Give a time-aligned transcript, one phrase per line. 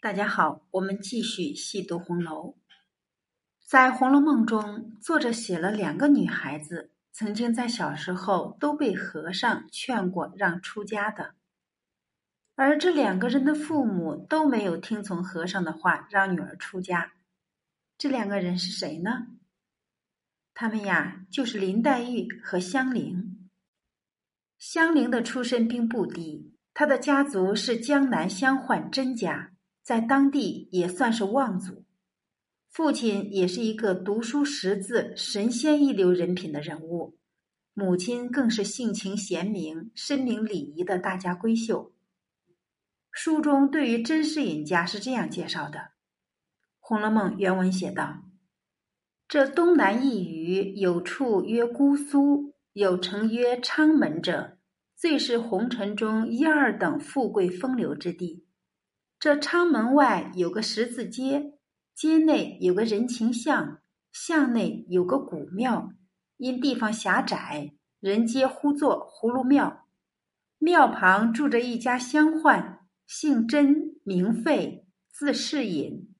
[0.00, 2.54] 大家好，我们继续细读红楼。
[3.66, 11.34] 在《红楼梦》中，作者写了两个女孩子，曾经在小时候都被和尚劝过让出家的，
[12.54, 17.14] 而这两个人的父母都没有听从和尚的话，让女儿出家。
[17.98, 19.26] 这两个人是谁呢？
[20.54, 23.50] 他们呀，就是林黛玉和香菱。
[24.58, 29.50] 香菱的出身并不低，她的家族是江南乡宦甄家。
[29.88, 31.86] 在当地也算是望族，
[32.68, 37.16] 父亲也是一个读书识字、神仙一流人品的人物，
[37.72, 41.94] 母亲更是性情贤明、深明礼仪的大家闺秀。
[43.10, 45.78] 书中对于甄士隐家是这样介绍的，
[46.80, 48.24] 《红楼梦》原文写道
[49.26, 54.58] ：“这东南一隅有处曰姑苏，有城曰昌门者，
[54.94, 58.44] 最是红尘中一二等富贵风流之地。”
[59.20, 61.54] 这昌门外有个十字街，
[61.92, 63.80] 街内有个人情巷，
[64.12, 65.92] 巷内有个古庙。
[66.36, 69.88] 因地方狭窄，人皆呼作葫芦庙。
[70.58, 72.78] 庙旁住着一家乡宦，
[73.08, 76.14] 姓甄，名费，字士隐，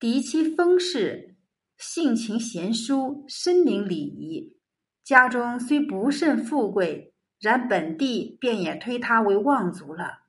[0.00, 1.36] 嫡妻封氏，
[1.78, 4.56] 性情贤淑，深明礼仪。
[5.04, 10.25] 家中虽不甚富贵，然本地便也推他为望族了。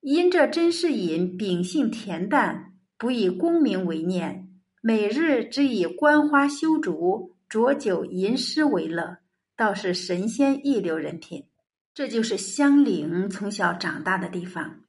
[0.00, 4.48] 因这甄士隐秉性恬淡，不以功名为念，
[4.80, 9.18] 每日只以观花修竹、酌酒吟诗为乐，
[9.54, 11.44] 倒是神仙一流人品。
[11.92, 14.84] 这就是香菱从小长大的地方。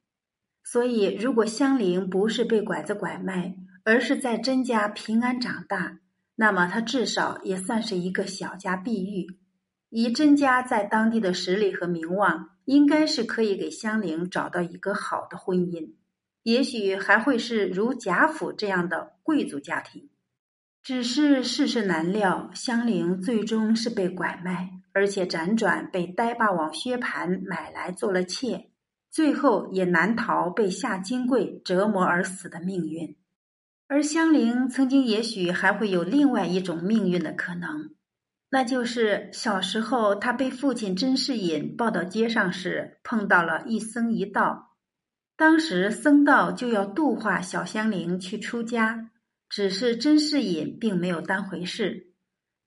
[0.63, 5.99] 所以，如果香菱不是被拐子拐卖，而是在甄家平安长大，
[6.35, 9.40] 那么她至少也算是一个小家碧玉。
[9.91, 12.49] 以甄家在当地的实力和名望。
[12.65, 15.93] 应该是可以给香菱找到一个好的婚姻，
[16.43, 20.09] 也许还会是如贾府这样的贵族家庭。
[20.83, 28.69] 只是世事难料，香菱最终是被拐卖，而且辗转被呆霸王薛蟠买来做了妾，
[29.09, 33.17] 最后也难逃被夏金桂折磨而死的命运。
[33.87, 37.89] 而香菱曾经也许还会有另外一种命运的可能。
[38.53, 44.75] 那就是小时候，他被父亲甄士隐抱到街上时，碰到了一僧一道。
[45.37, 49.09] 当时僧道就要度化小香菱去出家，
[49.47, 52.11] 只是甄士隐并没有当回事。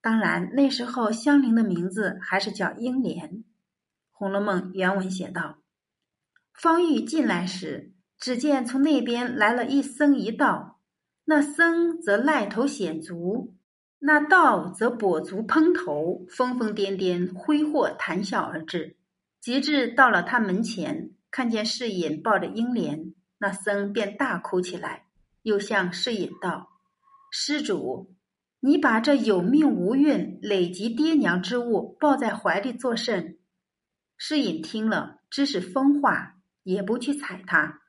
[0.00, 3.30] 当然，那时候香菱的名字还是叫英莲。
[4.10, 5.58] 《红楼梦》原文写道
[6.54, 10.80] ：“方玉进来时，只见从那边来了一僧一道，
[11.26, 13.54] 那僧则赖头显足。”
[14.06, 18.98] 那道则跛足蓬头，疯疯癫癫，挥霍谈笑而至。
[19.40, 25.06] 及至到了他门前，看见世隐抱着英莲，那僧便大哭起来，
[25.40, 26.68] 又向世隐道
[27.32, 28.14] ：“施主，
[28.60, 33.38] 你把这有命无运、累及爹娘之物抱在怀里作甚？”
[34.18, 37.80] 世隐听了，知是疯话，也不去睬他。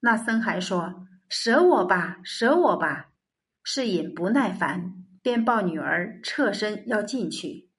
[0.00, 3.10] 那僧还说：“舍我吧，舍我吧。”
[3.62, 5.04] 世隐不耐烦。
[5.22, 7.70] 便抱女儿侧身要进去。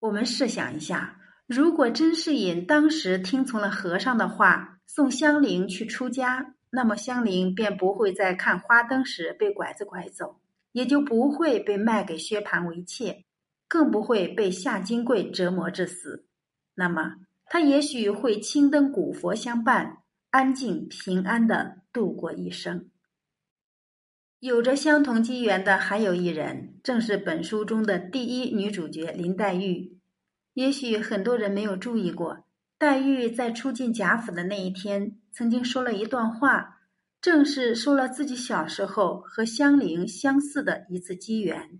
[0.00, 10.40] 我们试想一下，如果甄士隐当时听从了和尚的话，送香菱去出家，那么香菱便不会在看花灯时被拐子拐走，
[10.72, 13.24] 也就不会被卖给薛蟠为妾，
[13.68, 16.26] 更不会被夏金桂折磨致死。
[16.74, 19.98] 那么，他也许会青灯古佛相伴，
[20.30, 22.88] 安静平安的度过一生。
[24.42, 30.00] 有着相同机缘的还有一人，正是本书中的第一女主角林黛玉。
[30.54, 32.44] 也许很多人没有注意过，
[32.76, 36.80] 黛玉在初进贾府的那一天，曾经说了一段话，
[37.20, 41.60] 正是说了自己小时候和香菱相似的一次机缘。《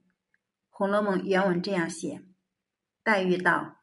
[0.71, 2.23] 红楼梦》原文这样写：
[3.03, 3.79] 黛玉道：“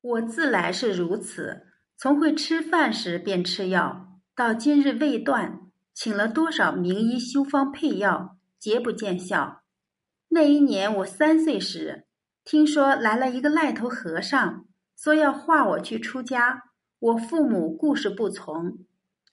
[0.00, 1.66] 我自来是如此，
[1.98, 5.60] 从会吃饭时便吃药，到今日未断。”
[5.96, 9.62] 请了多少名医修方配药，皆不见效。
[10.28, 12.04] 那一年我三岁时，
[12.44, 16.64] 听说来了一个赖头和尚，说要化我去出家。
[16.98, 18.84] 我父母固是不从。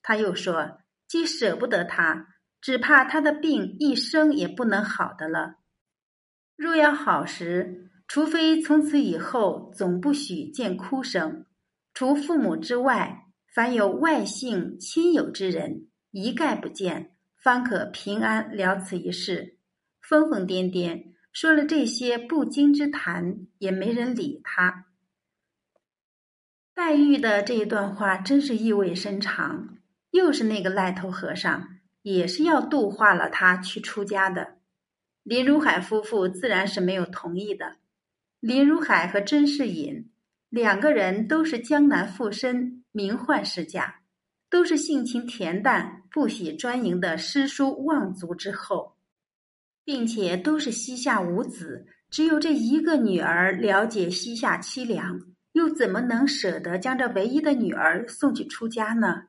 [0.02, 2.28] 他又说，既舍不得他，
[2.62, 5.56] 只怕他的病一生也不能好的了。
[6.56, 11.46] 若要好时，除非从此以后总不许见哭声，
[11.94, 15.90] 除父母之外，凡有外姓亲友之人。
[16.14, 19.58] 一概不见，方可平安了此一事。
[20.00, 24.86] 疯疯癫癫说了这些不经之谈，也没人理他。
[26.76, 29.78] 黛玉的这一段话真是意味深长。
[30.12, 34.60] 又是那个癞头和尚，也是要度化了他去出家的。
[35.24, 37.78] 林如海夫妇自然是没有同意的。
[38.40, 40.12] 林如海和甄士隐
[40.50, 44.03] 两个人都是江南富绅，名宦世家，
[44.54, 48.94] 都是性情恬淡、不喜专营的诗书望族之后，
[49.84, 55.20] 并且都是膝下无子，只有这一个女儿了解膝下凄凉。
[55.54, 59.24] 又怎么能舍得将这唯一的女儿送去出家呢？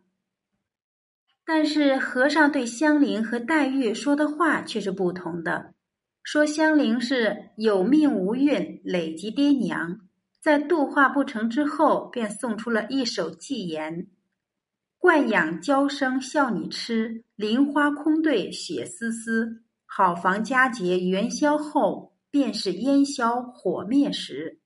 [1.47, 5.73] 但是和尚对香菱和黛玉说的话却是不同的。
[6.23, 10.01] 说香菱是有命无运，累及爹娘，
[10.43, 14.07] 在度化不成之后，便送出了一首寄言
[15.05, 19.63] ：“惯养娇生笑你痴，菱花空对雪丝丝。
[19.85, 24.61] 好房佳节元宵后，便是烟消火灭时。”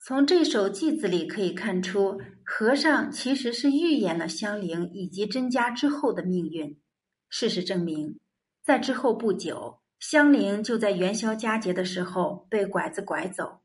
[0.00, 6.80] 从这首偈子里可以看出，和尚其实是预言了香菱以及甄家之后的命运。
[7.28, 8.18] 事实证明，
[8.64, 13.60] 在之后不久，香菱就在元宵佳节的时候被拐子拐走，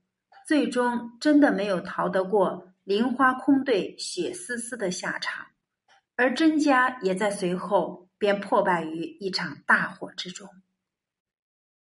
[0.45, 5.45] 最终真的没有逃得过“菱花空对雪丝丝”的下场，
[6.15, 10.50] 而甄家也在随后便破败于一场大火之中。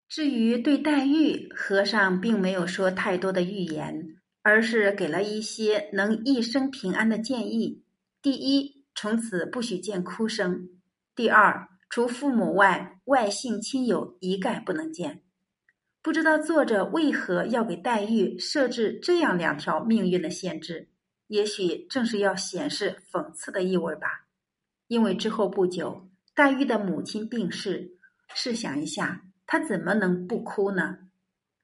[0.07, 4.13] 至于对黛玉，和尚并没有说太多的预言。
[4.43, 7.83] 而是给了一些能一生平安的建议：
[8.21, 10.69] 第一，从此不许见哭声；
[11.13, 15.21] 第二，除父母外，外姓亲友一概不能见。
[16.01, 20.87] 不知道作者为何要给黛玉设置这样两条命运的限制？
[21.27, 24.27] 也许正是要显示讽刺的意味吧。
[24.87, 27.97] 因为之后不久，黛玉的母亲病逝，
[28.33, 30.97] 试想一下，她怎么能不哭呢？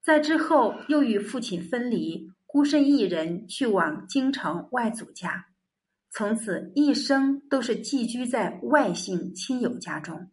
[0.02, 2.32] 在之后又与父亲分离。
[2.46, 5.48] 孤身一人去往京城外祖家，
[6.12, 10.30] 从此一生都是寄居在外姓亲友家中，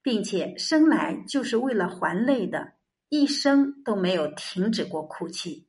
[0.00, 2.72] 并且生来就是为了还泪的，
[3.10, 5.68] 一生都没有停止过哭泣。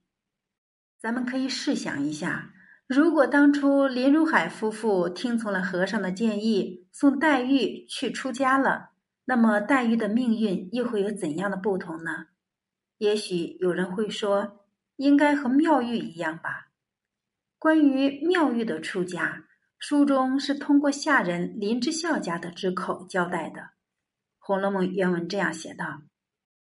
[1.02, 2.54] 咱们可以试想一下，
[2.90, 8.90] 如果当初林如海夫妇听从了和尚的建议，送黛玉去出家了，
[9.26, 12.26] 那么黛玉的命运又会有怎样的不同呢？
[12.98, 14.58] 也许有人会说。
[15.00, 16.72] 应该和妙玉一样吧。
[17.58, 19.46] 关于妙玉的出家，
[19.78, 23.62] 书中是通过下人林之孝家的之口交代的。
[24.40, 26.02] 《红楼梦》原文这样写道：“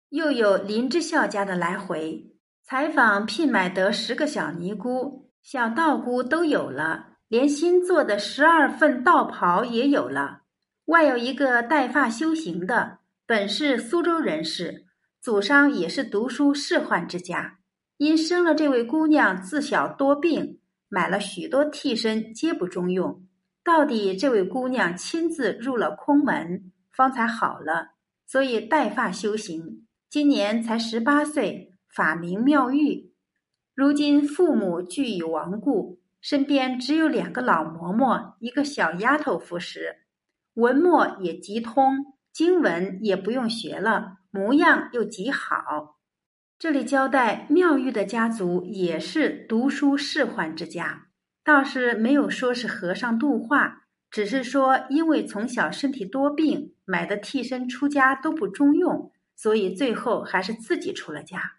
[0.07, 2.33] 又有林之孝家的来回
[2.63, 10.43] 采访，聘买得十个小尼姑、小道姑都有了，连新做的十二份道袍也有了。
[10.85, 14.85] 外有一个带发修行的，本是苏州人士，
[15.21, 17.59] 祖上也是读书仕宦之家。”
[17.97, 20.59] 因生了这位姑娘自小多病，
[20.89, 23.25] 买了许多替身，皆不中用。
[23.63, 27.91] 到底这位姑娘亲自入了空门，方才好了，
[28.25, 29.85] 所以带发修行。
[30.09, 33.12] 今年才十八岁，法名妙玉。
[33.75, 40.03] 如今父母俱已亡故，身边只有两个老嬷嬷，一个小丫头服侍。
[40.53, 45.97] 文墨也极通，经文也不用学了，模样又极好。
[46.59, 51.07] 这里交代妙玉的家族也是读书仕宦之家，
[51.43, 61.53] 倒是没有说是和尚度化，只是说因为从小身体多病，买的替身出家都不中用，所以最后还是自己出了家，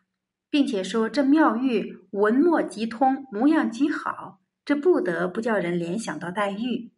[0.54, 6.92] 并且说这妙玉文墨极通，模样极好，这不得不叫人联想到黛玉。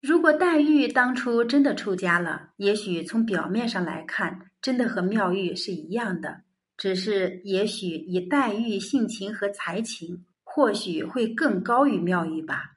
[0.00, 6.44] 如果黛玉当初真的出家了，也许从表面上来看，真的和妙玉是一样的。
[6.78, 12.76] 只是，也许以黛玉性情和才情，或许会更高于妙玉吧。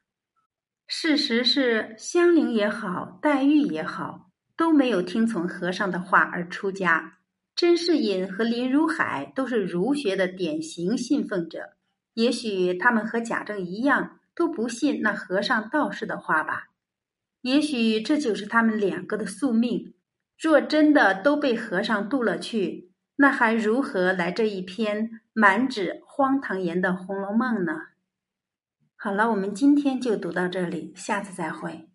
[0.86, 7.19] 事实是，香菱也好，黛玉也好，都没有听从和尚的话而出家。
[7.60, 11.74] 甄士隐和林如海都是儒学的典型信奉者，
[12.14, 16.70] 也许他们和贾政一样，都不信那和尚道士的话吧。
[17.42, 19.94] 也许这就是他们两个的宿命。
[20.40, 27.74] 若真的都被和尚渡了去，那还如何来这一篇满纸荒唐言的《红楼梦》呢？
[28.96, 31.89] 好了，我们今天就读到这里，下次再会。